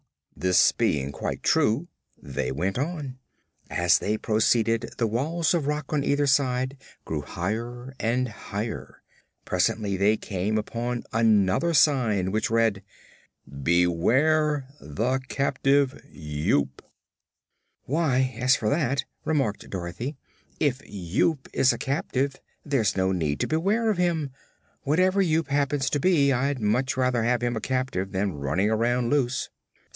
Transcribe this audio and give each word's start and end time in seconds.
This 0.35 0.71
being 0.71 1.11
quite 1.11 1.43
true, 1.43 1.87
they 2.19 2.51
went 2.51 2.79
on. 2.79 3.19
As 3.69 3.99
they 3.99 4.17
proceeded, 4.17 4.89
the 4.97 5.05
walls 5.05 5.53
of 5.53 5.67
rock 5.67 5.93
on 5.93 6.03
either 6.03 6.25
side 6.25 6.77
grew 7.05 7.21
higher 7.21 7.93
and 7.99 8.27
higher. 8.27 9.03
Presently 9.45 9.97
they 9.97 10.17
came 10.17 10.57
upon 10.57 11.03
another 11.13 11.75
sign 11.75 12.31
which 12.31 12.49
read: 12.49 12.81
"BEWARE 13.61 14.65
THE 14.79 15.19
CAPTIVE 15.27 16.05
YOOP." 16.09 16.81
"Why, 17.83 18.35
as 18.39 18.55
for 18.55 18.69
that," 18.69 19.05
remarked 19.23 19.69
Dorothy, 19.69 20.17
"if 20.59 20.81
Yoop 20.83 21.47
is 21.53 21.71
a 21.71 21.77
captive 21.77 22.37
there's 22.65 22.97
no 22.97 23.11
need 23.11 23.39
to 23.41 23.47
beware 23.47 23.91
of 23.91 23.99
him. 23.99 24.31
Whatever 24.81 25.21
Yoop 25.21 25.49
happens 25.49 25.91
to 25.91 25.99
be, 25.99 26.33
I'd 26.33 26.59
much 26.59 26.97
rather 26.97 27.21
have 27.23 27.43
him 27.43 27.55
a 27.55 27.61
captive 27.61 28.11
than 28.13 28.33
running 28.33 28.71
around 28.71 29.11
loose." 29.11 29.49